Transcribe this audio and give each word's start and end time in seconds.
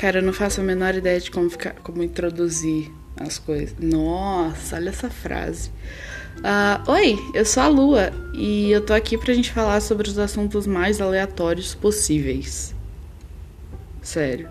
Cara, 0.00 0.20
eu 0.20 0.22
não 0.22 0.32
faço 0.32 0.62
a 0.62 0.64
menor 0.64 0.94
ideia 0.94 1.20
de 1.20 1.30
como, 1.30 1.50
ficar, 1.50 1.74
como 1.74 2.02
introduzir 2.02 2.90
as 3.18 3.38
coisas. 3.38 3.76
Nossa, 3.78 4.76
olha 4.76 4.88
essa 4.88 5.10
frase. 5.10 5.70
Uh, 6.38 6.90
Oi, 6.90 7.18
eu 7.34 7.44
sou 7.44 7.62
a 7.62 7.68
Lua 7.68 8.10
e 8.32 8.70
eu 8.70 8.80
tô 8.80 8.94
aqui 8.94 9.18
pra 9.18 9.34
gente 9.34 9.52
falar 9.52 9.78
sobre 9.82 10.08
os 10.08 10.18
assuntos 10.18 10.66
mais 10.66 11.02
aleatórios 11.02 11.74
possíveis. 11.74 12.74
Sério. 14.00 14.48